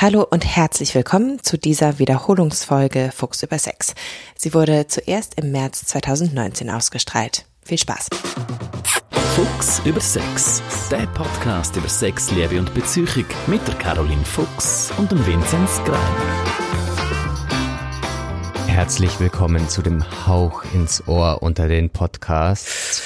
[0.00, 3.96] Hallo und herzlich willkommen zu dieser Wiederholungsfolge Fuchs über Sex.
[4.36, 7.46] Sie wurde zuerst im März 2019 ausgestrahlt.
[7.64, 8.08] Viel Spaß.
[9.34, 13.08] Fuchs über Sex, der Podcast über Sex, Liebe und Beziehung
[13.48, 15.98] mit der Caroline Fuchs und dem Vinzenz Greiner.
[18.68, 23.02] Herzlich willkommen zu dem Hauch ins Ohr unter den Podcasts.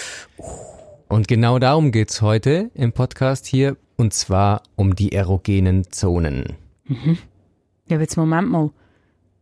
[1.08, 6.58] Und genau darum geht's heute im Podcast hier, und zwar um die erogenen Zonen.
[6.84, 7.18] Mhm.
[7.88, 8.70] Ja, aber jetzt Moment mal.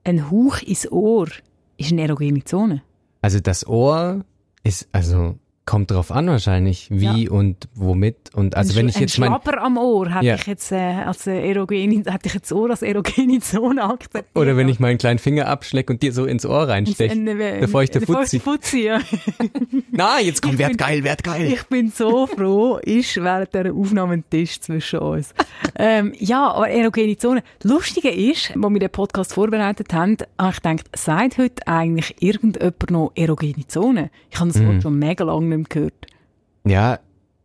[0.04, 1.28] Ein Hauch ins Ohr
[1.76, 2.82] ist eine erogene Zone.
[3.22, 4.24] Also das Ohr
[4.64, 5.38] ist, also
[5.70, 7.30] kommt drauf an wahrscheinlich, wie Ja.
[7.30, 8.16] und womit.
[8.34, 10.34] Und also ein, wenn ich jetzt mein, Schlapper am Ohr hätte Ja.
[10.34, 14.26] ich jetzt äh, als äh, erogene, hätte ich jetzt Ohr als erogene Zone akzeptiert.
[14.34, 17.12] oder wenn ich meinen kleinen Finger abschlecke und dir so ins Ohr reinsteche.
[17.12, 18.40] Ein- ein- der feuchte Fuzzi.
[18.40, 18.98] Fuzzi, ja.
[19.92, 21.52] Na, jetzt komm, Ich werd bin- geil, werd geil.
[21.52, 25.34] Ich bin so froh, ist während dieser Aufnahme ein Tisch zwischen uns.
[25.78, 27.42] ähm, ja, aber erogene Zone.
[27.60, 32.16] Das Lustige ist, als wir den Podcast vorbereitet haben, habe ich gedacht, sagt heute eigentlich
[32.20, 34.10] irgendjemand noch erogene Zone?
[34.30, 34.66] Ich habe das Mhm.
[34.68, 36.06] Wort schon mega lange nicht mehr gehört.
[36.64, 36.98] Ja,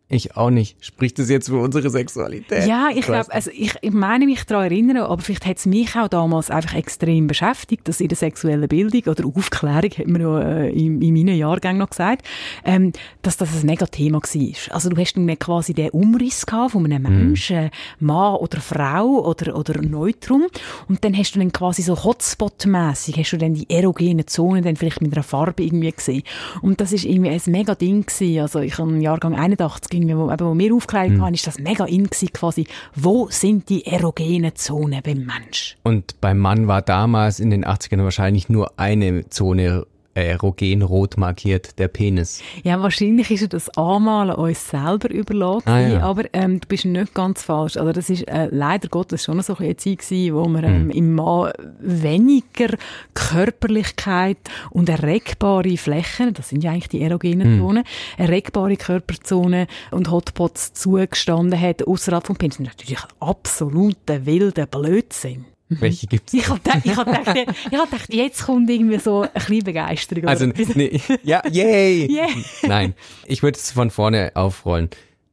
[0.08, 0.78] ich auch nicht.
[0.86, 2.68] Spricht das jetzt für unsere Sexualität?
[2.68, 5.96] Ja, ich glaube, also ich, ich meine mich daran erinnern, aber vielleicht hat es mich
[5.96, 10.42] auch damals einfach extrem beschäftigt, dass in der sexuellen Bildung oder Aufklärung, hat man ja
[10.42, 12.24] äh, in, in meinen Jahrgängen noch gesagt,
[12.64, 14.76] ähm, dass das ein mega Thema war.
[14.76, 19.58] Also du hast dann quasi den Umriss gehabt von einem Menschen, Mann oder Frau oder,
[19.58, 20.46] oder Neutrum
[20.88, 24.76] und dann hast du dann quasi so Hotspot-mässig hast du dann die erogenen Zonen dann
[24.76, 26.24] vielleicht mit einer Farbe irgendwie gesehen.
[26.62, 28.40] Und das ist irgendwie ein mega Ding gewesen.
[28.40, 31.60] Also ich habe im Jahrgang 81 irgendwie, wo, eben, wo wir aufgeklärt haben, ist das
[31.60, 32.68] mega in quasi.
[32.96, 35.78] Wo sind die erogenen Zonen beim Mensch?
[35.84, 39.86] Und beim Mann war damals in den 80ern wahrscheinlich nur eine Zone
[40.16, 42.42] erogen rot markiert, der Penis.
[42.64, 46.00] Ja, wahrscheinlich ist ja das Anmalen uns selber überlassen, Ah, ja.
[46.02, 47.78] aber ähm, du bist nicht ganz falsch.
[47.78, 51.14] Also das ist äh, leider Gottes schon so eine Zeit gewesen, wo man ähm, im
[51.16, 52.76] Mann weniger
[53.14, 54.38] Körperlichkeit
[54.72, 57.84] und erregbare Flächen, das sind ja eigentlich die erogenen Zonen,
[58.18, 62.60] erregbare Körperzonen und Hotpots zugestanden hat, außerhalb vom Penis.
[62.60, 65.46] Natürlich absoluter wilder Blödsinn.
[65.70, 66.34] Welche gibt's?
[66.34, 67.36] Ich hab gedacht, ich hab gedacht,
[67.72, 70.28] ich hab gedacht, jetzt kommt irgendwie so ein bisschen Begeisterung.
[70.28, 72.08] Also, nee, ja, yay!
[72.10, 72.30] Yeah.
[72.68, 72.94] Nein,
[73.26, 74.90] ich würde es von vorne aufrollen.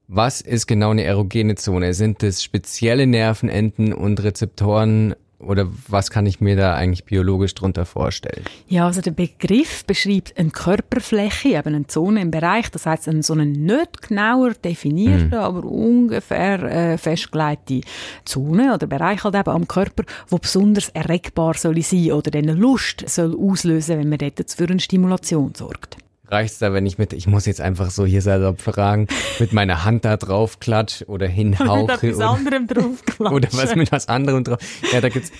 [0.09, 1.95] Was ist genau eine erogene Zone?
[1.95, 7.85] Sind es spezielle Nervenenden und Rezeptoren oder was kann ich mir da eigentlich biologisch drunter
[7.85, 8.45] vorstellen?
[8.69, 13.23] Ja, also der Begriff beschreibt eine Körperfläche, eben eine Zone im Bereich, das heißt eine
[13.23, 17.81] so eine nicht genauer definierte, aber ungefähr äh, festgelegte
[18.25, 23.09] Zone oder Bereich halt eben am Körper, wo besonders erregbar soll sein oder eine Lust
[23.09, 26.02] soll auslösen, wenn man dort für eine Stimulation sorgt.
[26.33, 29.07] Reicht's da, wenn ich mit, ich muss jetzt einfach so hier selber fragen,
[29.39, 34.09] mit meiner Hand da drauf klatsch oder hinhauche oder, anderem drauf oder was mit was
[34.09, 34.59] anderem drauf?
[34.93, 35.31] Ja, da gibt's,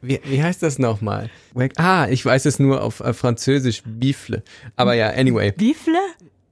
[0.00, 1.28] wie, wie heißt das nochmal?
[1.76, 4.42] Ah, ich weiß es nur auf äh, Französisch, Bifle.
[4.76, 5.52] Aber ja, anyway.
[5.52, 5.98] Bifle?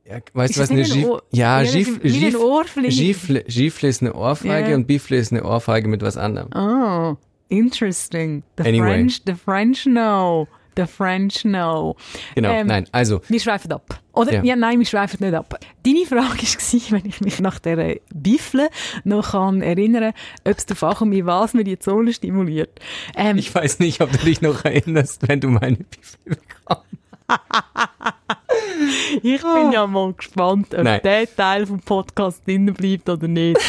[0.07, 1.63] Ja, weißt du, was eine nicht ein Gif Ohr- Ja.
[1.63, 4.75] Gifle, Gifle ist eine Ohrfeige Ja.
[4.77, 6.49] und Bifle ist eine Ohrfeige mit was anderem.
[6.55, 7.17] Oh,
[7.49, 8.43] interesting.
[8.59, 8.87] The Anyway.
[8.87, 10.47] French, the French know.
[10.79, 11.97] The French know.
[12.37, 14.01] Genau, Ähm, nein, also, Wir schweifen ab.
[14.13, 14.35] Oder?
[14.35, 14.43] Ja.
[14.45, 14.57] Ja.
[14.57, 15.59] nein, wir schweifen nicht ab.
[15.85, 18.71] Deine Frage war, wenn ich mich nach dieser Bifle
[19.05, 20.13] noch kann erinnern
[20.45, 22.79] ob es darauf ankommt, wie was mir die Zone stimuliert.
[23.17, 26.85] Ähm, ich weiß nicht, ob du dich noch erinnerst, wenn du meine Bifle bekommst.
[29.23, 31.01] ich bin ja mal gespannt, ob Nein.
[31.03, 33.61] der Teil vom Podcast drin bleibt oder nicht.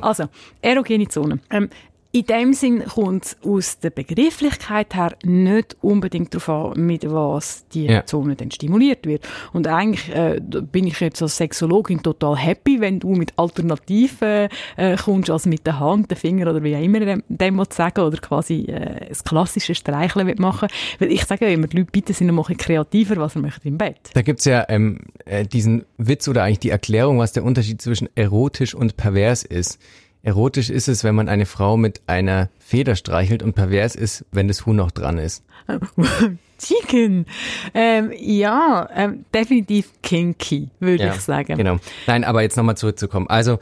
[0.00, 0.24] Also,
[0.60, 1.40] erogene Zone.
[1.50, 1.70] Ähm,
[2.12, 7.66] in dem Sinn kommt es aus der Begrifflichkeit her nicht unbedingt darauf an, mit was
[7.68, 8.04] die Ja.
[8.04, 9.28] Zone dann stimuliert wird.
[9.52, 14.96] Und eigentlich äh, bin ich jetzt als Sexologin total happy, wenn du mit Alternativen äh,
[14.96, 18.00] kommst, als mit der Hand, den Finger oder wie auch immer dem, dem willst sagen
[18.00, 20.68] oder quasi äh, das klassische Streicheln will machen.
[20.98, 23.38] Weil ich sage ja immer, die Leute bitte sind noch ein bisschen kreativer, was sie
[23.38, 24.10] möchten im Bett.
[24.14, 28.08] Da gibt's ja ähm, äh, diesen Witz oder eigentlich die Erklärung, was der Unterschied zwischen
[28.16, 29.78] erotisch und pervers ist.
[30.22, 34.48] Erotisch ist es, wenn man eine Frau mit einer Feder streichelt und pervers ist, wenn
[34.48, 35.44] das Huhn noch dran ist.
[36.58, 37.24] Chicken.
[37.72, 41.56] Ähm, ja, ähm, definitiv kinky, würde ich sagen.
[41.56, 41.78] Genau.
[42.06, 43.28] Nein, aber jetzt nochmal zurückzukommen.
[43.28, 43.58] Also,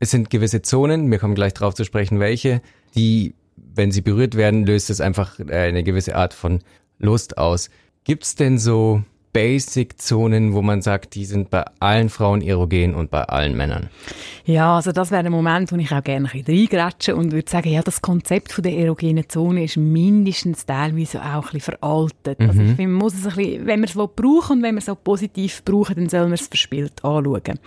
[0.00, 2.60] es sind gewisse Zonen, wir kommen gleich drauf zu sprechen, welche,
[2.96, 6.60] die, wenn sie berührt werden, löst es einfach eine gewisse Art von
[6.98, 7.70] Lust aus.
[8.02, 9.02] Gibt's denn so
[9.34, 13.90] Basic-Zonen, wo man sagt, die sind bei allen Frauen erogen und bei allen Männern?
[14.46, 17.50] Ja, also das wäre der Moment, wo ich auch gerne ein bisschen reingrätsche und würde
[17.50, 22.40] sagen, ja, das Konzept von der erogenen Zone ist mindestens teilweise auch ein bisschen veraltet.
[22.40, 24.78] Also ich finde, man muss es ein bisschen, wenn man es brauchen und wenn man
[24.78, 27.58] es auch positiv brauchen, dann soll man es verspielt anschauen.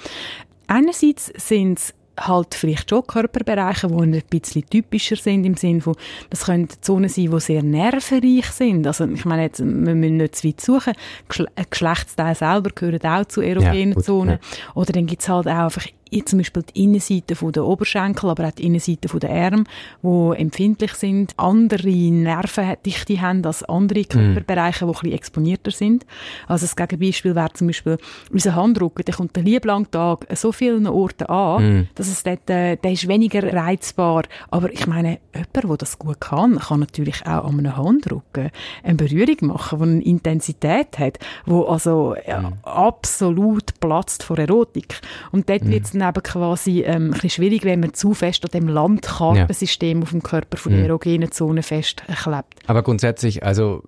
[0.67, 5.95] Einerseits sind es halt vielleicht schon Körperbereiche, die ein bisschen typischer sind, im Sinne von,
[6.29, 8.85] das können Zonen sein, die sehr nervenreich sind.
[8.87, 10.93] Also ich meine, jetzt, wir müssen nicht zu weit suchen.
[11.27, 14.39] Geschle Geschlechtsteile selber gehören auch zu erogenen ja, Zonen.
[14.41, 14.73] Ja.
[14.73, 15.85] Oder dann gibt es halt auch einfach
[16.25, 19.63] zum Beispiel die Innenseite der Oberschenkel, aber auch die Innenseite der Arme,
[20.03, 24.07] die empfindlich sind, andere Nervendichte haben als andere mhm.
[24.07, 26.05] Körperbereiche, die ein bisschen exponierter sind.
[26.47, 27.97] Also das Gegenbeispiel wäre zum Beispiel
[28.31, 31.87] unser Handrücken, der kommt den lieblangen Tag an so vielen Orten an, mm.
[31.95, 34.23] dass es dort, äh, der ist weniger reizbar.
[34.49, 38.51] Aber ich meine, jemand, der das gut kann, kann natürlich auch an einem Handrücken
[38.83, 42.53] eine Berührung machen, die eine Intensität hat, die also ja, mm.
[42.63, 44.99] absolut platzt vor Erotik.
[45.31, 45.69] Und dort mm.
[45.69, 49.99] wird dann eben quasi ähm, ein bisschen schwierig, wenn man zu fest an dem Landkartensystem
[49.99, 50.03] ja.
[50.03, 50.87] auf dem Körper von der mhm.
[50.87, 52.55] erogenen Zone festklebt.
[52.67, 53.83] Aber grundsätzlich, also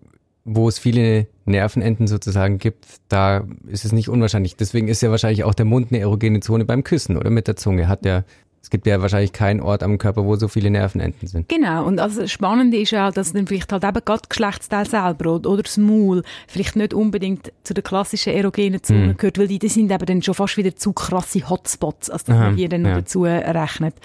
[0.46, 4.56] wo es viele Nervenenden sozusagen gibt, da ist es nicht unwahrscheinlich.
[4.56, 7.56] Deswegen ist ja wahrscheinlich auch der Mund eine erogene Zone beim Küssen oder mit der
[7.56, 7.88] Zunge.
[7.88, 8.26] Hat der
[8.62, 11.48] es gibt ja wahrscheinlich keinen Ort am Körper, wo so viele Nervenenden sind.
[11.48, 11.86] Genau.
[11.86, 15.50] Und also das Spannende ist ja, dass dann vielleicht halt eben gerade Geschlechtsteil selber oder,
[15.50, 19.18] oder das Maul vielleicht nicht unbedingt zu der klassischen erogenen Zone mm.
[19.18, 22.36] gehört, weil die, die sind eben dann schon fast wieder zu krasse Hotspots, als dass
[22.36, 22.92] Aha, man hier dann ja.
[22.92, 23.96] noch dazu rechnet.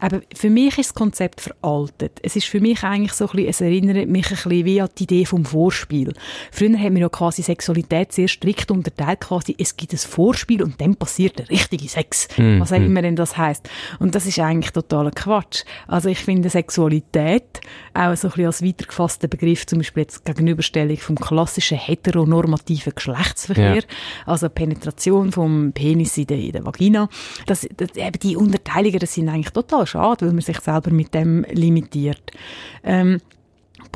[0.00, 2.18] Aber für mich ist das Konzept veraltet.
[2.22, 4.88] Es ist für mich eigentlich so ein bisschen, es erinnert mich ein bisschen wie an
[4.98, 6.12] die Idee vom Vorspiel.
[6.50, 10.80] Früher haben wir ja quasi Sexualität sehr strikt unterteilt, quasi, es gibt ein Vorspiel und
[10.80, 12.28] dann passiert der richtige Sex.
[12.36, 12.84] Mm, was auch mm.
[12.84, 13.68] immer denn das heißt.
[13.98, 15.64] Und das ist eigentlich totaler Quatsch.
[15.86, 17.60] Also ich finde Sexualität
[17.94, 23.76] auch so ein bisschen als weitergefasster Begriff, zum Beispiel jetzt Gegenüberstellung vom klassischen heteronormativen Geschlechtsverkehr,
[23.76, 23.82] ja.
[24.26, 27.08] also Penetration vom Penis in der, in der Vagina.
[27.46, 31.14] Das, das, eben die Unterteilungen, das sind eigentlich total schade, weil man sich selber mit
[31.14, 32.32] dem limitiert.
[32.84, 33.20] Ähm,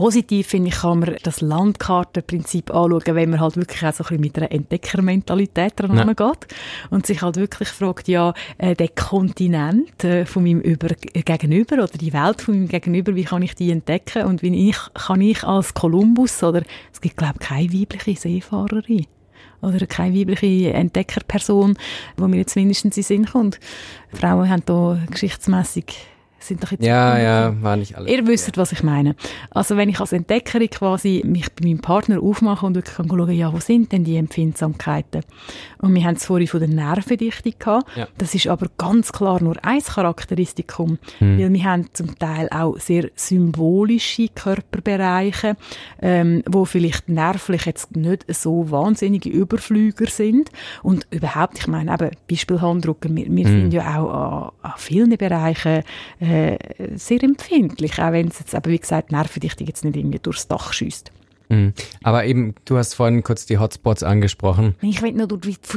[0.00, 4.08] Positiv finde ich, kann man das Landkartenprinzip anschauen, wenn man halt wirklich auch so ein
[4.08, 6.04] bisschen mit einer Entdeckermentalität dran ja.
[6.04, 6.46] geht
[6.88, 11.98] und sich halt wirklich fragt, ja, äh, der Kontinent äh, von meinem Über Gegenüber oder
[11.98, 15.44] die Welt von meinem Gegenüber, wie kann ich die entdecken und wie ich, kann ich
[15.44, 19.04] als Kolumbus oder es gibt glaube ich keine weibliche Seefahrerin
[19.60, 21.76] oder keine weibliche Entdeckerperson,
[22.16, 23.60] wo mir jetzt mindestens in den Sinn kommt.
[24.14, 25.94] Frauen haben da geschichtsmässig
[26.40, 28.10] sind doch jetzt ja, ja, war nicht alles.
[28.10, 29.14] Ihr wisst, was ich meine.
[29.50, 33.52] Also wenn ich als Entdeckerin quasi mich bei meinem Partner aufmache und wirklich schauen, ja,
[33.52, 35.22] wo sind denn die Empfindsamkeiten?
[35.78, 37.96] Und wir haben es vorhin von der Nervendichte gehabt.
[37.96, 38.08] Ja.
[38.18, 41.38] Das ist aber ganz klar nur ein Charakteristikum, hm.
[41.38, 45.56] weil wir haben zum Teil auch sehr symbolische Körperbereiche,
[46.00, 50.50] ähm, wo vielleicht nervlich jetzt nicht so wahnsinnige Überflüger sind.
[50.82, 53.50] Und überhaupt, ich meine eben, Beispiel Handrücken, wir, wir hm.
[53.50, 55.82] sind ja auch an, an vielen Bereichen
[56.20, 56.58] äh, äh,
[56.94, 60.72] sehr empfindlich, auch wenn es jetzt aber, wie gesagt, Nervendichtung jetzt nicht irgendwie durchs Dach
[60.72, 61.12] schießt.
[61.50, 61.74] Mhm.
[62.02, 64.76] Aber eben, du hast vorhin kurz die Hotspots angesprochen.
[64.80, 65.28] Ich will nur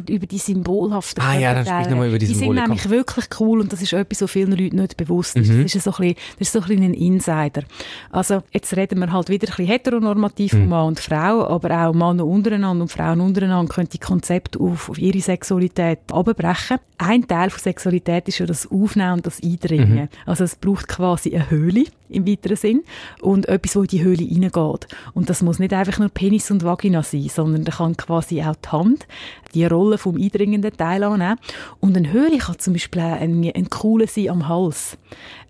[0.07, 2.55] über die symbolhaften Ah ja, dann sprich nochmal über die, die Symbole.
[2.55, 5.51] Die sind nämlich wirklich cool und das ist etwas, was vielen Leuten nicht bewusst ist.
[5.51, 5.63] Mhm.
[5.63, 7.63] Das, ist so ein bisschen, das ist so ein bisschen ein Insider.
[8.11, 10.57] Also jetzt reden wir halt wieder ein bisschen heteronormativ mhm.
[10.59, 14.89] von Mann und Frau, aber auch Männer untereinander und Frauen untereinander können die Konzepte auf,
[14.89, 16.77] auf ihre Sexualität abbrechen.
[16.99, 19.93] Ein Teil von Sexualität ist ja das Aufnehmen und das Eindringen.
[19.93, 20.09] Mhm.
[20.25, 22.83] Also es braucht quasi eine Höhle im weiteren Sinn
[23.21, 24.87] und etwas, wo in die Höhle reingeht.
[25.13, 28.55] Und das muss nicht einfach nur Penis und Vagina sein, sondern da kann quasi auch
[28.55, 29.07] die Hand
[29.53, 31.37] die Rolle vom eindringenden Teil annehmen.
[31.79, 34.97] Und eine Höhle kann zum Beispiel ein, ein Kuhle sein am Hals.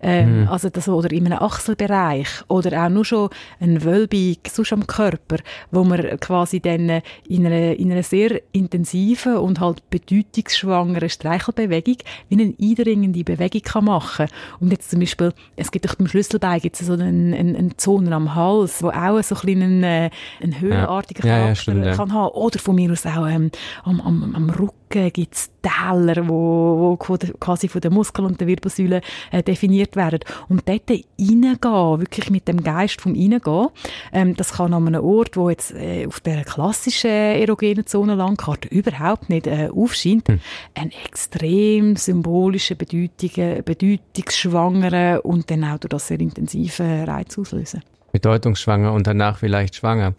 [0.02, 0.48] Ähm, mhm.
[0.48, 2.28] Also das, oder in einem Achselbereich.
[2.48, 3.30] Oder auch nur schon
[3.60, 5.38] ein Wölbung sonst am Körper,
[5.70, 11.96] wo man quasi dann in einer, in einer sehr intensiven und halt bedeutungsschwangeren Streichelbewegung
[12.28, 14.26] wie eine eindringende Bewegung kann machen
[14.60, 17.76] Und jetzt zum Beispiel, es gibt auch beim Schlüsselbein gibt es so eine, eine, eine
[17.76, 20.10] Zone am Hals, wo auch so ein einen,
[20.42, 21.38] einen höhenartigen ja.
[21.38, 22.32] ja, Charakter ja, kann haben.
[22.34, 23.50] Oder von mir aus auch ähm,
[23.84, 28.46] am, am, am Rücken gibt es Täler, wo, wo quasi von den Muskeln und der
[28.46, 29.00] Wirbelsäule
[29.32, 30.20] äh, definiert werden.
[30.48, 33.68] Und dort reingehen, wirklich mit dem Geist vom Reingehen,
[34.12, 38.68] ähm, das kann an einem Ort, wo jetzt äh, auf der klassischen erogenen Zone Landkarte
[38.68, 40.40] überhaupt nicht äh, aufscheint, hm.
[40.74, 47.82] einen extrem symbolischen, Bedeutung, bedeutungsschwangeren und dann auch durch das sehr intensive Reiz auslösen.
[48.12, 50.14] Bedeutungsschwanger und danach vielleicht schwanger.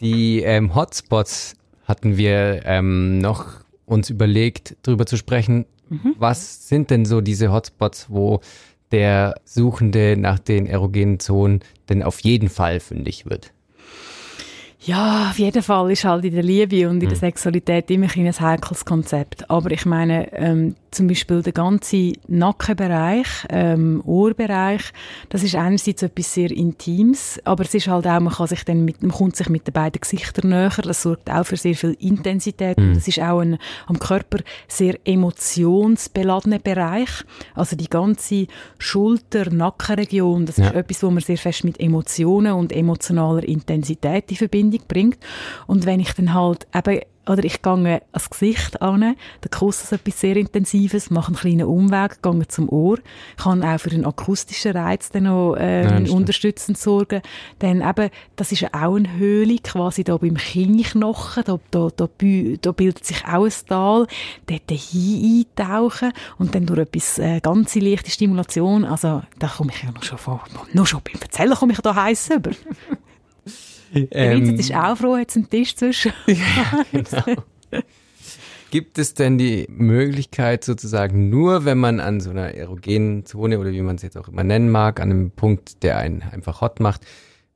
[0.00, 1.54] Die ähm, Hotspots
[1.86, 3.46] hatten wir ähm, noch
[3.86, 6.14] uns überlegt, darüber zu sprechen, mhm.
[6.18, 8.40] was sind denn so diese Hotspots, wo
[8.92, 13.52] der Suchende nach den erogenen Zonen denn auf jeden Fall fündig wird?
[14.80, 17.20] Ja, auf jeden Fall ist halt in der Liebe und in der mhm.
[17.20, 19.50] Sexualität immer ein heikles Konzept.
[19.50, 24.80] Aber ich meine, ähm, zum Beispiel der ganze Nackenbereich, ähm, Ohrbereich,
[25.28, 28.84] das ist einerseits etwas sehr Intimes, aber es ist halt auch, man kann sich dann
[28.84, 31.96] mit, man kommt sich mit den beiden Gesichtern näher, das sorgt auch für sehr viel
[32.00, 32.88] Intensität mhm.
[32.90, 34.38] und es ist auch ein am Körper
[34.68, 37.10] sehr emotionsbeladener Bereich,
[37.54, 38.46] also die ganze
[38.78, 40.68] Schulter-Nackenregion, das ja.
[40.68, 45.18] ist etwas, wo man sehr fest mit Emotionen und emotionaler Intensität in Verbindung bringt
[45.66, 49.92] und wenn ich dann halt eben oder ich gehe ans Gesicht an, der Kuss ist
[49.92, 52.98] etwas sehr Intensives, mache einen kleinen Umweg, gehe zum Ohr,
[53.36, 57.22] kann auch für einen akustischen Reiz dann noch ähm, ja, unterstützend sorgen.
[57.58, 62.08] Dann eben, das ist auch eine Höhle, quasi da beim Kinnknochen, da, da, da,
[62.60, 64.06] da bildet sich auch ein Tal,
[64.46, 69.82] dort hin eintauchen und dann durch etwas äh, ganz leichte Stimulation, also da komme ich
[69.82, 72.50] ja noch schon vor, noch schon beim Erzählen komme ich da heiß über.
[73.92, 76.12] Ähm, ist auch froh, hat einen Tisch zwischen.
[76.26, 77.42] ja, genau.
[78.70, 83.70] Gibt es denn die Möglichkeit sozusagen nur, wenn man an so einer erogenen Zone oder
[83.70, 86.80] wie man es jetzt auch immer nennen mag, an einem Punkt, der einen einfach hot
[86.80, 87.06] macht,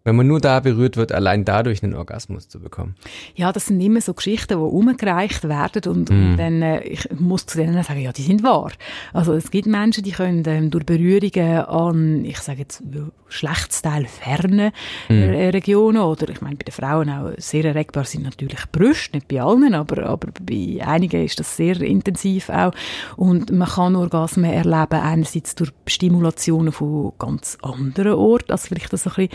[0.04, 2.94] wenn man nur da berührt wird, allein dadurch einen Orgasmus zu bekommen.
[3.34, 6.12] Ja, das sind immer so Geschichten, die umgereicht werden und, mm.
[6.12, 8.72] und dann, äh, ich muss zu denen sagen, ja, die sind wahr.
[9.12, 12.82] Also es gibt Menschen, die können ähm, durch Berührungen an, ich sage jetzt,
[13.26, 14.72] Geschlechtsteil ferne
[15.08, 15.22] mm.
[15.50, 19.42] Regionen oder ich meine, bei den Frauen auch sehr erregbar sind natürlich Brüste, nicht bei
[19.42, 22.72] allen, aber, aber bei einigen ist das sehr intensiv auch
[23.16, 29.06] und man kann Orgasmen erleben, einerseits durch Stimulationen von ganz anderen Orten, also vielleicht das
[29.06, 29.28] ein bisschen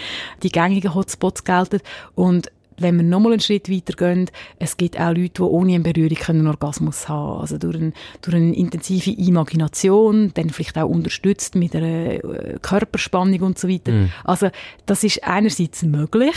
[0.44, 1.82] die gängigen Hotspots gelten.
[2.16, 5.84] Und wenn wir nochmal einen Schritt weiter gehen, es gibt auch Leute, die ohne eine
[5.84, 7.42] Berührung einen Orgasmus haben können.
[7.42, 13.42] Also durch, ein, durch eine intensive Imagination, dann vielleicht auch unterstützt mit einer äh, Körperspannung
[13.42, 13.92] und so weiter.
[13.92, 14.12] Mm.
[14.24, 14.50] Also
[14.86, 16.36] das ist einerseits möglich.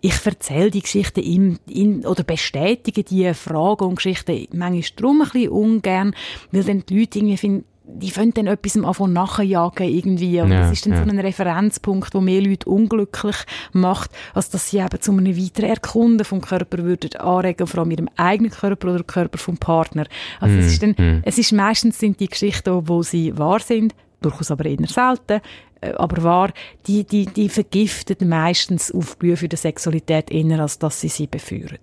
[0.00, 5.28] Ich erzähle die Geschichten in, in, oder bestätige die Fragen und Geschichten manchmal drum ein
[5.30, 6.14] bisschen ungern,
[6.52, 10.40] weil dann die Leute irgendwie finden, die können dann etwas davon nachjagen irgendwie.
[10.40, 11.04] Und ja, das ist dann ja.
[11.04, 13.36] so ein Referenzpunkt, der mehr Leute unglücklich
[13.72, 17.90] macht, als dass sie eben zu einem weiteren Erkunden vom Körper würden anregen, vor allem
[17.90, 20.06] ihrem eigenen Körper oder Körper vom Partner.
[20.40, 21.22] Also mm, es ist dann, mm.
[21.24, 25.40] es ist meistens sind die Geschichten, wo sie wahr sind, durchaus aber eher selten,
[25.80, 26.52] äh, aber wahr,
[26.86, 31.78] die, die, die vergiften meistens Aufblühen für die Sexualität eher, als dass sie sie beführen.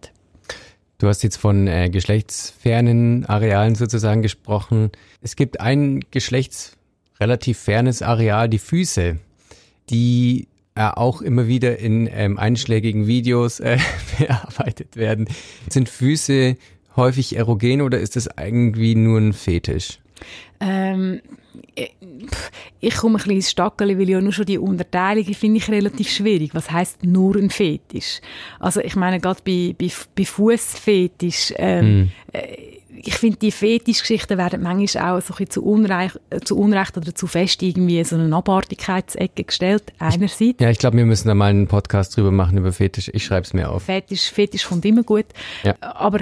[1.00, 4.92] Du hast jetzt von äh, geschlechtsfernen Arealen sozusagen gesprochen.
[5.22, 9.20] Es gibt ein geschlechtsrelativ fernes Areal, die Füße,
[9.92, 13.78] die äh, auch immer wieder in ähm, einschlägigen Videos äh,
[14.18, 15.30] bearbeitet werden.
[15.70, 16.56] Sind Füße
[16.96, 20.00] häufig erogen oder ist das irgendwie nur ein Fetisch?
[20.60, 21.22] Ähm,
[21.76, 21.88] äh,
[22.80, 26.10] ich komme ein bisschen ins Stackeln, weil ja nur schon die Unterteilung finde ich relativ
[26.10, 26.52] schwierig.
[26.54, 28.22] Was heißt nur ein Fetisch?
[28.60, 32.38] Also ich meine, gerade bei, bei, bei Fußfetisch, ähm, mm.
[33.04, 36.98] ich finde, die Fetischgeschichten werden manchmal auch so ein bisschen zu Unrecht, äh, zu Unrecht
[36.98, 40.60] oder zu fest irgendwie in so eine Abartigkeitsecke gestellt, einerseits.
[40.60, 43.10] Ja, ich glaube, wir müssen da mal einen Podcast drüber machen, über Fetisch.
[43.14, 43.84] Ich schreibe es mir auf.
[43.84, 45.26] Fetisch, Fetisch kommt immer gut.
[45.64, 45.76] Ja.
[45.82, 46.20] Aber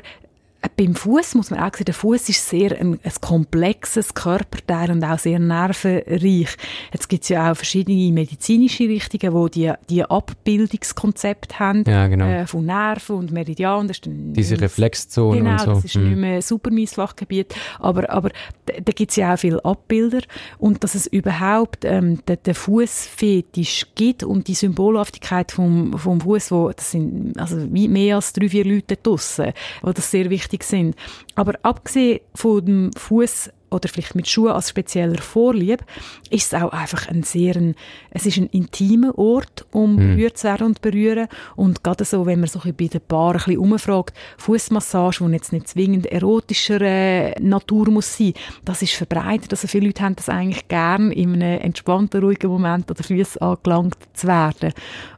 [0.76, 5.04] beim Fuß muss man auch sagen, der Fuß ist sehr ein, ein, komplexes Körperteil und
[5.04, 6.58] auch sehr nervenreich.
[6.94, 12.26] Jetzt gibt es ja auch verschiedene medizinische Richtungen, wo die, die Abbildungskonzepte haben ja, genau.
[12.26, 13.88] äh, von Nerven und Meridian.
[13.88, 15.74] Das ist dann, Diese Reflexzone genau, und so.
[15.74, 16.10] das ist hm.
[16.10, 18.30] nicht mehr super mein Fachgebiet, aber, aber
[18.66, 20.22] da, da gibt es ja auch viele Abbilder
[20.58, 26.52] und dass es überhaupt ähm, den, den Fußfetisch gibt und die Symbolhaftigkeit vom, vom Fuß,
[26.52, 30.55] wo das sind also wie mehr als drei, vier Leute draussen, wo das sehr wichtig
[30.56, 30.96] wichtig sind.
[31.36, 35.84] Aber abgesehen von dem Fuß oder vielleicht mit Schuhen als spezieller Vorlieb,
[36.30, 37.76] ist es auch einfach ein sehr, ein,
[38.12, 40.16] es ist ein intimer Ort, um mhm.
[40.16, 41.28] berührt zu werden und berühren.
[41.58, 45.52] Und gerade so, wenn man so bei den Paaren ein bisschen umfragt, Fußmassage, die jetzt
[45.52, 48.34] nicht zwingend erotischer äh, Natur muss sein,
[48.64, 49.52] das ist verbreitet.
[49.52, 53.42] Also viele Leute haben das eigentlich gern in einem entspannten, ruhigen Moment an den Füßen
[53.42, 54.72] angelangt zu werden.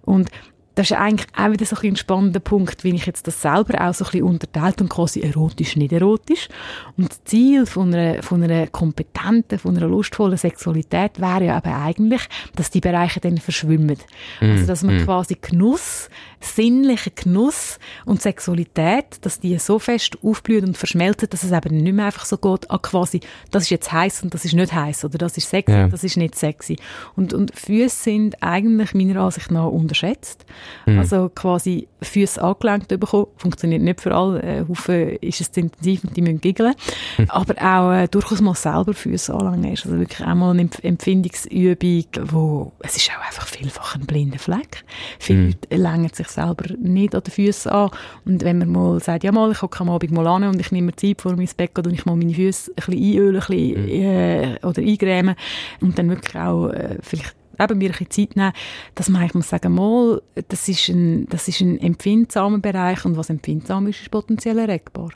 [0.04, 0.32] Und
[0.78, 3.82] das ist eigentlich auch wieder so ein, ein spannender Punkt, wie ich jetzt das selber
[3.82, 6.50] auch so ein bisschen unterteilt und quasi erotisch, nicht erotisch.
[6.96, 11.76] Und das Ziel von einer, von einer kompetenten, von einer lustvollen Sexualität wäre ja aber
[11.76, 12.22] eigentlich,
[12.56, 13.98] dass die Bereiche dann verschwimmen.
[14.40, 15.06] Mm, also, dass man mm.
[15.06, 21.52] quasi Genuss, sinnlichen Genuss und Sexualität, dass die so fest aufblühen und verschmelzen, dass es
[21.52, 24.54] eben nicht mehr einfach so geht, ah, quasi, das ist jetzt heiß und das ist
[24.54, 25.86] nicht heiß oder das ist sexy ja.
[25.86, 26.78] und das ist nicht sexy.
[27.16, 30.46] Und, und Füße sind eigentlich meiner Ansicht nach unterschätzt.
[30.86, 31.00] Mhm.
[31.00, 33.28] Also quasi Füße angelenkt bekommen.
[33.38, 34.42] Funktioniert nicht für alle.
[34.42, 36.74] Äh, Haufen ist es zu intensiv und die müssen giggeln.
[37.18, 37.30] Mhm.
[37.30, 42.72] Aber auch äh, durchaus mal selber Füße anlängen ist also wirklich einmal eine Empfindungsübung, wo
[42.80, 44.84] es ist auch einfach vielfach ein blinder Fleck.
[45.20, 45.46] Viele mhm.
[45.70, 47.92] Leute längen sich selber nicht an den Füßen an.
[48.26, 50.72] Und wenn man mal sagt, ja mal, ich hocke am Abend mal an und ich
[50.72, 53.48] nehme mir Zeit vor mein Bett und ich mal meine Füße ein bisschen einölen, ein
[53.48, 53.90] bisschen, mhm.
[53.90, 55.36] äh, oder eingrämen
[55.82, 58.54] und dann wirklich auch äh, vielleicht eben mir ein bisschen Zeit nehmen,
[58.96, 63.18] dass man eigentlich muss sagen, mal, das ist ein, das ist ein empfindsamer Bereich und
[63.18, 65.10] was empfindsam ist, ist potenziell erregbar.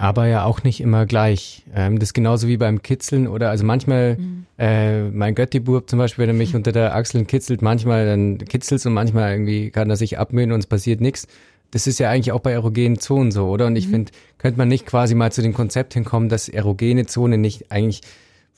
[0.00, 1.64] Aber ja auch nicht immer gleich.
[1.74, 4.46] Ähm, das ist genauso wie beim Kitzeln oder also manchmal, mhm.
[4.56, 6.58] äh, mein Götti-Bub zum Beispiel, wenn er mich mhm.
[6.58, 10.60] unter der Achseln kitzelt, manchmal dann kitzelt und manchmal irgendwie kann er sich abmühen und
[10.60, 11.26] es passiert nichts.
[11.72, 13.66] Das ist ja eigentlich auch bei erogenen Zonen so, oder?
[13.66, 13.92] Und ich mhm.
[13.92, 18.02] finde, könnte man nicht quasi mal zu dem Konzept hinkommen, dass erogene Zonen nicht eigentlich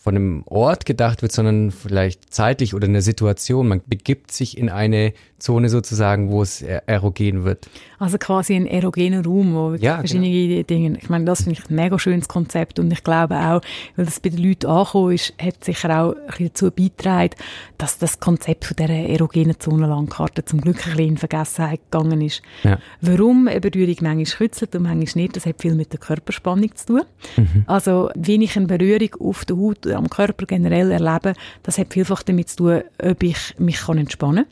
[0.02, 3.68] von einem Ort gedacht wird, sondern vielleicht zeitlich oder eine Situation.
[3.68, 7.68] Man begibt sich in eine Zone sozusagen, wo es erogen wird.
[7.98, 10.62] Also quasi ein erogener Raum, wo ja, verschiedene genau.
[10.62, 13.60] Dinge, ich meine, das finde ich ein mega schönes Konzept und ich glaube auch,
[13.96, 17.34] weil das bei den Leuten angekommen ist, hat sicher auch ein bisschen dazu beigetragen,
[17.78, 22.42] dass das Konzept von dieser erogenen Zonenlandkarte zum Glück ein bisschen in Vergessenheit gegangen ist.
[22.62, 22.78] Ja.
[23.00, 26.86] Warum eine Berührung manchmal kützelt und manchmal nicht, das hat viel mit der Körperspannung zu
[26.86, 27.02] tun.
[27.36, 27.64] Mhm.
[27.66, 31.92] Also, wenn ich eine Berührung auf der Haut oder am Körper generell erlebe, das hat
[31.92, 34.46] vielfach damit zu tun, ob ich mich entspannen kann.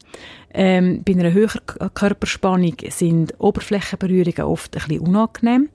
[0.55, 1.61] Ähm, bei einer höheren
[1.95, 5.69] Körperspannung sind Oberflächenberührungen oft ein bisschen unangenehm.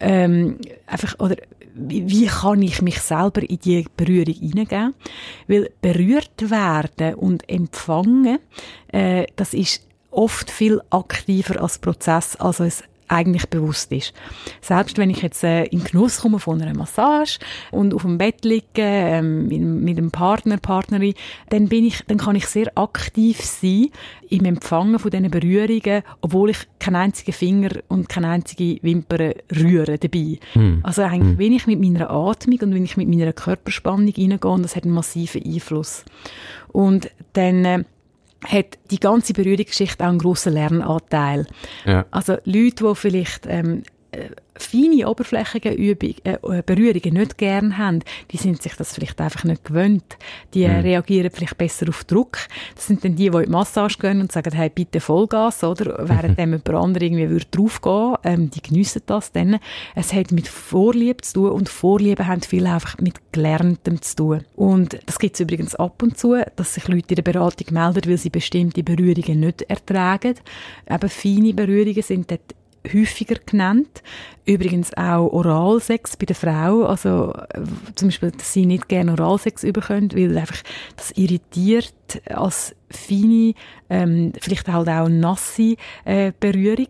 [0.00, 1.36] Ähm, einfach, oder
[1.74, 4.94] wie, wie kann ich mich selber in die Berührung hineingeben?
[5.46, 8.38] Weil berührt werden und empfangen,
[8.92, 14.12] äh, das ist oft viel aktiver als Prozess, also es eigentlich bewusst ist.
[14.60, 17.38] Selbst wenn ich jetzt äh, in Genuss komme von einer Massage
[17.70, 21.14] und auf dem Bett liege ähm, mit, mit einem Partner, Partnerin,
[21.50, 23.88] dann bin ich, dann kann ich sehr aktiv sein
[24.28, 29.98] im Empfangen von diesen Berührungen, obwohl ich keinen einzigen Finger und keine einzige Wimper rühre
[29.98, 30.38] dabei.
[30.54, 30.80] Mm.
[30.82, 31.38] Also eigentlich, mm.
[31.38, 34.94] wenn ich mit meiner Atmung und wenn ich mit meiner Körperspannung reingehe, das hat einen
[34.94, 36.04] massiven Einfluss.
[36.72, 37.84] Und dann äh,
[38.46, 41.46] hat die ganze Berührungsgeschichte auch einen grossen Lernanteil.
[41.84, 42.06] Ja.
[42.10, 43.95] Also Leute, die vielleicht ähm, äh,
[44.58, 49.44] feine oberflächige Übung, äh, äh, Berührungen nicht gern haben, die sind sich das vielleicht einfach
[49.44, 50.16] nicht gewöhnt.
[50.54, 50.80] Die mhm.
[50.80, 52.38] reagieren vielleicht besser auf Druck.
[52.74, 55.96] Das sind dann die, die in die Massage gehen und sagen, hey, bitte Vollgas, oder?
[56.08, 56.44] Während mhm.
[56.44, 59.58] jemand andere irgendwie würde draufgehen, ähm, die geniessen das dann.
[59.94, 64.44] Es hat mit Vorliebe zu tun und Vorliebe haben viel einfach mit Gelerntem zu tun.
[64.54, 68.08] Und das gibt es übrigens ab und zu, dass sich Leute in der Beratung melden,
[68.10, 70.34] weil sie bestimmte Berührungen nicht ertragen.
[70.88, 72.54] Eben feine Berührungen sind dort
[72.92, 74.02] häufiger genannt.
[74.44, 77.62] Übrigens auch Oralsex bei der Frau, also äh,
[77.94, 80.62] zum Beispiel, dass sie nicht gerne Oralsex überkommt, weil einfach
[80.96, 81.92] das irritiert
[82.26, 83.54] als feine,
[83.90, 86.88] ähm, vielleicht halt auch nasse äh, Berührung.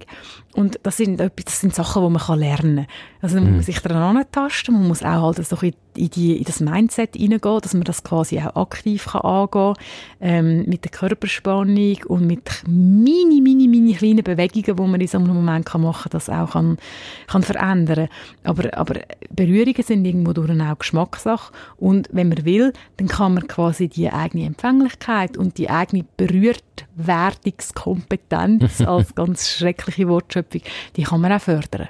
[0.56, 2.86] Und das sind, das sind Sachen, die man kann lernen kann.
[3.20, 3.56] Also man mhm.
[3.56, 5.74] muss sich daran antasten, man muss auch halt so in,
[6.10, 9.74] die, in das Mindset hineingehen, dass man das quasi auch aktiv kann angehen kann,
[10.20, 15.18] ähm, mit der Körperspannung und mit mini, mini, mini kleinen Bewegungen, die man in so
[15.18, 16.78] einem Moment kann machen kann, das auch kann,
[17.26, 18.08] kann verändern.
[18.44, 23.46] Aber, aber Berührungen sind irgendwo durch auch Geschmackssache und wenn man will, dann kann man
[23.46, 25.85] quasi die eigene Empfänglichkeit und die eigene
[26.16, 30.62] Berührtwerdungskompetenz als ganz schreckliche Wortschöpfung,
[30.96, 31.88] die kann man auch fördern.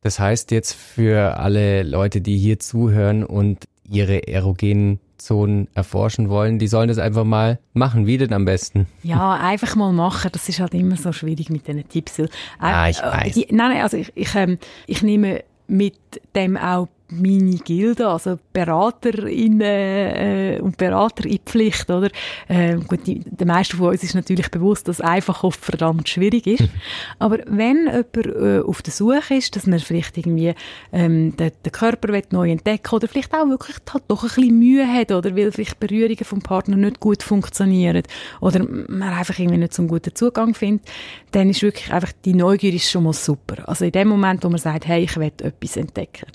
[0.00, 6.58] Das heißt jetzt für alle Leute, die hier zuhören und ihre erogenen Zonen erforschen wollen,
[6.58, 8.06] die sollen das einfach mal machen.
[8.06, 8.86] Wie denn am besten?
[9.02, 10.30] Ja, einfach mal machen.
[10.32, 12.20] Das ist halt immer so schwierig mit diesen Tipps.
[12.20, 12.28] Äh,
[12.60, 13.34] ah, ich weiß.
[13.34, 15.96] Die, nein, nein, also ich, ich, ähm, ich nehme mit
[16.34, 22.10] dem auch meine Gilde, also Beraterinnen äh, und Berater in Pflicht, oder?
[22.48, 26.46] Äh, gut, die, der meisten von uns ist natürlich bewusst, dass einfach oft verdammt schwierig
[26.46, 26.68] ist.
[27.18, 30.54] Aber wenn jemand äh, auf der Suche ist, dass man vielleicht irgendwie
[30.92, 34.86] ähm, den, den Körper neu entdecken oder vielleicht auch wirklich halt doch ein bisschen Mühe
[34.86, 38.02] hat, oder weil vielleicht Berührungen vom Partner nicht gut funktionieren
[38.40, 40.86] oder man einfach irgendwie nicht so einen guten Zugang findet,
[41.32, 43.66] dann ist wirklich einfach die Neugier ist schon mal super.
[43.66, 46.26] Also in dem Moment, wo man sagt, hey, ich will etwas entdecken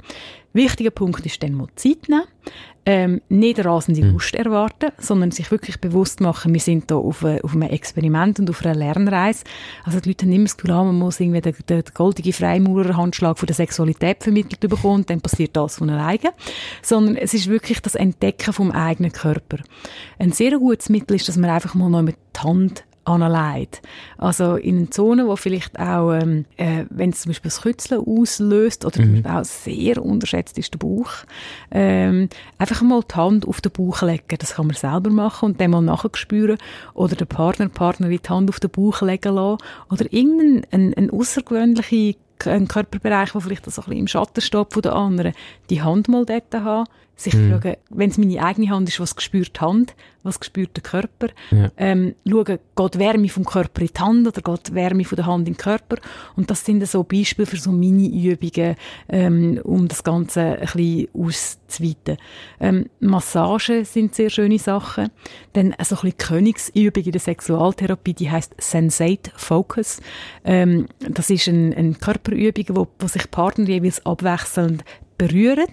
[0.53, 2.23] Wichtiger Punkt ist dann mal Zeit nehmen.
[2.85, 4.11] Ähm, nicht rasende hm.
[4.11, 8.41] Lust erwarten, sondern sich wirklich bewusst machen, wir sind da auf, a, auf einem Experiment
[8.41, 9.45] und auf einer Lernreise.
[9.85, 12.33] Also die Leute haben immer das Gefühl, ah, man muss irgendwie den, den, den goldigen
[12.33, 16.33] Freimaurerhandschlag von der Sexualität vermittelt bekommen und dann passiert das von alleine.
[16.81, 19.59] Sondern es ist wirklich das Entdecken vom eigenen Körper.
[20.19, 23.81] Ein sehr gutes Mittel ist, dass man einfach mal noch mit die Hand anleitet.
[24.17, 28.85] Also in Zonen, wo vielleicht auch, ähm, äh, wenn es zum Beispiel das Kützeln auslöst
[28.85, 29.25] oder mhm.
[29.25, 31.11] auch sehr unterschätzt ist der Bauch,
[31.71, 34.37] ähm, einfach mal die Hand auf den Bauch legen.
[34.39, 36.57] Das kann man selber machen und dann mal nachspüren
[36.93, 39.57] oder der Partner, Partnerin die Hand auf den Bauch legen lassen
[39.89, 44.73] oder irgendeine ein, ein außergewöhnliche ein Körperbereich, der vielleicht so ein bisschen im Schatten steht
[44.73, 45.33] von der anderen,
[45.69, 47.51] die Hand mal dort haben, sich mhm.
[47.51, 51.27] fragen, wenn es meine eigene Hand ist, was spürt die Hand, was spürt der Körper,
[51.51, 51.69] ja.
[51.77, 55.47] ähm, schauen, geht Wärme vom Körper in die Hand oder geht Wärme von der Hand
[55.47, 55.97] in den Körper
[56.35, 58.75] und das sind so Beispiele für so Mini-Übungen,
[59.09, 62.17] ähm, um das Ganze ein bisschen auszuweiten.
[62.59, 65.09] Ähm, Massagen sind sehr schöne Sachen,
[65.53, 70.01] dann so ein bisschen Königsübung in der Sexualtherapie, die heißt Sensate Focus.
[70.45, 74.83] Ähm, das ist eine ein Körperübung, wo, wo sich Partner jeweils abwechselnd
[75.17, 75.67] berühren.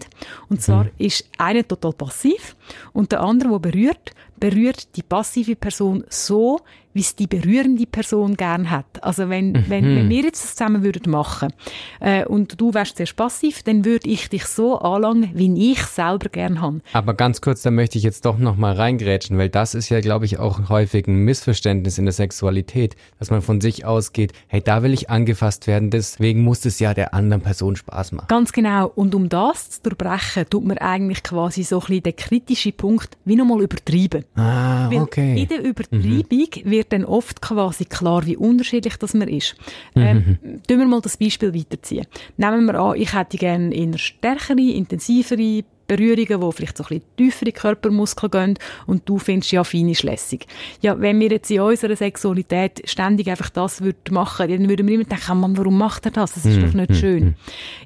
[0.48, 0.90] Und zwar mhm.
[0.98, 2.56] ist einer total passiv
[2.92, 6.60] und der andere, der berührt, berührt die passive Person so,
[6.92, 9.02] wie es die berührende Person gern hat.
[9.02, 9.64] Also wenn, mhm.
[9.68, 11.52] wenn, wenn wir jetzt das zusammen würden machen
[12.00, 16.28] äh, und du wärst sehr passiv, dann würde ich dich so anlangen, wie ich selber
[16.28, 16.80] gern habe.
[16.92, 20.00] Aber ganz kurz, da möchte ich jetzt doch noch mal reingrätschen, weil das ist ja,
[20.00, 24.60] glaube ich, auch häufig ein Missverständnis in der Sexualität, dass man von sich ausgeht, hey,
[24.60, 28.26] da will ich angefasst werden, deswegen muss es ja der anderen Person Spaß machen.
[28.28, 28.90] Ganz genau.
[28.94, 33.16] Und um das zu durchbrechen, tut man eigentlich quasi so ein bisschen den kritischen Punkt
[33.24, 34.24] wie nochmal übertreiben.
[34.40, 35.34] Ah, okay.
[35.34, 36.70] Weil in der Übertreibung mhm.
[36.70, 39.56] wird dann oft quasi klar, wie unterschiedlich das man ist.
[39.94, 40.02] Mhm.
[40.02, 42.06] Ähm, tun wir mal das Beispiel weiterziehen.
[42.36, 47.16] Nehmen wir an, ich hätte gerne eher stärkere, intensivere Berührungen, wo vielleicht so ein bisschen
[47.16, 50.46] tiefere Körpermuskeln gehen und du findest ja fein ist lässig.
[50.80, 54.94] Ja, wenn wir jetzt in unserer Sexualität ständig einfach das würden machen, dann würden wir
[54.94, 56.34] immer denken, Mann, warum macht er das?
[56.34, 57.24] Das ist mm, doch nicht mm, schön.
[57.24, 57.34] Mm.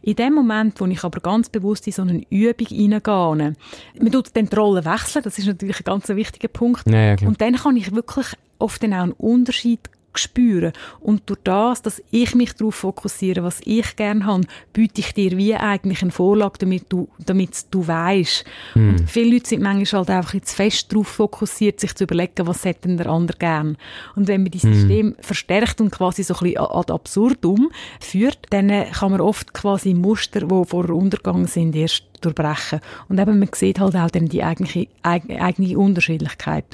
[0.03, 3.55] In dem Moment, wo ich aber ganz bewusst in so eine Übung hineingehe,
[3.99, 6.87] man tut dann die Rolle wechseln, das ist natürlich ein ganz wichtiger Punkt.
[6.87, 8.27] Ja, ja, und dann kann ich wirklich
[8.59, 9.81] oft dann auch einen Unterschied
[10.19, 10.73] spüren.
[11.01, 15.37] Und durch das, dass ich mich darauf fokussiere, was ich gerne habe, biete ich dir
[15.37, 18.45] wie eigentlich eine Vorlage, damit du, damit du weißt.
[18.75, 18.89] Mm.
[18.89, 22.65] Und viele Leute sind manchmal halt einfach jetzt fest darauf fokussiert, sich zu überlegen, was
[22.65, 23.77] hätte denn der andere gern.
[24.17, 24.73] Und wenn man das mm.
[24.73, 29.95] System verstärkt und quasi so ein bisschen ad absurdum führt, dann kann man oft quasi
[29.95, 32.81] Muster, die vor Untergang sind, erst durchbrechen.
[33.09, 36.65] Und eben, man sieht halt auch dann die eigene, eigene Unterschiedlichkeit.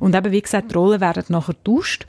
[0.00, 2.06] Und eben, wie gesagt, die Rollen werden nachher getauscht.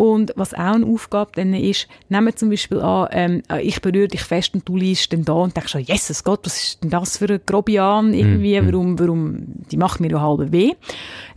[0.00, 3.82] Und was auch eine Aufgabe dann ist, nehmen wir zum Beispiel an, ähm, äh, ich
[3.82, 6.82] berühre dich fest und du liest dann da und denkst schon, Jesus Gott, was ist
[6.82, 10.72] denn das für ein Grobian irgendwie, mm, warum, warum, die macht mir ja halb weh.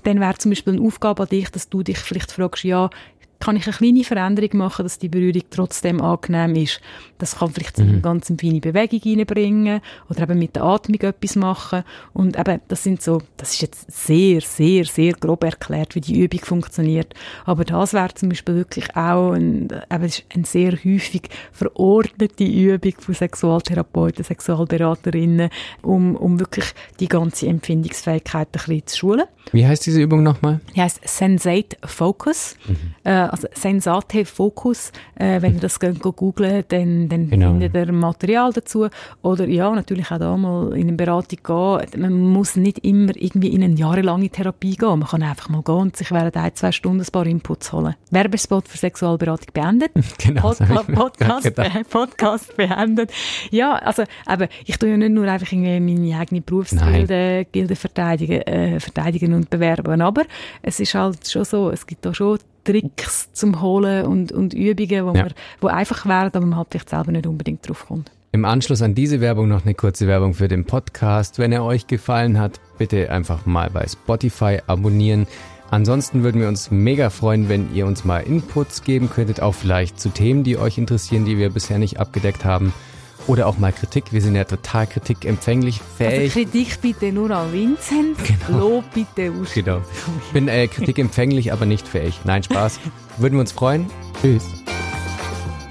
[0.03, 2.89] Dann wäre zum Beispiel eine Aufgabe an dich, dass du dich vielleicht fragst, ja,
[3.43, 6.79] kann ich eine kleine Veränderung machen, dass die Berührung trotzdem angenehm ist.
[7.17, 7.89] Das kann vielleicht mhm.
[7.89, 11.83] eine ganz feine Bewegung reinbringen oder eben mit der Atmung etwas machen.
[12.13, 16.21] Und eben, das sind so, das ist jetzt sehr, sehr, sehr grob erklärt, wie die
[16.21, 17.13] Übung funktioniert.
[17.43, 23.13] Aber das wäre zum Beispiel wirklich auch ein, eben, eine sehr häufig verordnete Übung von
[23.13, 25.49] Sexualtherapeuten, Sexualberaterinnen,
[25.81, 29.25] um, um wirklich die ganze Empfindungsfähigkeit ein bisschen zu schulen.
[29.51, 30.61] Wie heißt diese Übung nochmal?
[30.75, 32.55] Die heißt Sensate Focus.
[32.65, 32.77] Mhm.
[33.03, 37.49] Äh, also Sensate Focus, äh, wenn ihr das googelt, dann, dann genau.
[37.49, 38.87] findet ihr Material dazu.
[39.23, 42.01] Oder ja, natürlich auch da mal in eine Beratung gehen.
[42.01, 44.99] Man muss nicht immer irgendwie in eine jahrelange Therapie gehen.
[44.99, 47.95] Man kann einfach mal gehen und sich während ein, zwei Stunden ein paar Inputs holen.
[48.11, 49.91] Werbespot für Sexualberatung beendet.
[50.19, 50.53] genau.
[50.53, 53.11] Pod Podcast, be Podcast beendet.
[53.49, 58.41] Ja, also, aber ich tue ja nicht nur einfach irgendwie meine eigene Berufsgilde Gilde verteidigen,
[58.43, 60.23] äh, verteidigen und bewerben, aber
[60.61, 65.05] es ist halt schon so, es gibt da schon Tricks zum Holen und, und Übungen,
[65.05, 65.23] wo, ja.
[65.23, 68.11] man, wo einfach wären, aber man halt vielleicht selber nicht unbedingt drauf kommt.
[68.31, 71.37] Im Anschluss an diese Werbung noch eine kurze Werbung für den Podcast.
[71.37, 75.27] Wenn er euch gefallen hat, bitte einfach mal bei Spotify abonnieren.
[75.69, 79.99] Ansonsten würden wir uns mega freuen, wenn ihr uns mal Inputs geben könntet, auch vielleicht
[79.99, 82.73] zu Themen, die euch interessieren, die wir bisher nicht abgedeckt haben.
[83.27, 84.11] Oder auch mal Kritik.
[84.11, 86.35] Wir sind ja total kritikempfänglich, fähig.
[86.35, 88.59] Also Kritik bitte nur an Vincent, genau.
[88.59, 89.53] Lob bitte aus.
[89.53, 89.81] Genau.
[90.27, 92.19] Ich bin äh, kritikempfänglich, aber nicht fähig.
[92.25, 92.79] Nein, Spaß.
[93.17, 93.87] Würden wir uns freuen.
[94.21, 94.43] Tschüss.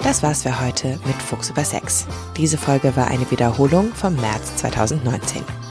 [0.02, 2.06] Das war's für heute mit Fuchs über Sex.
[2.36, 5.61] Diese Folge war eine Wiederholung vom März 2019.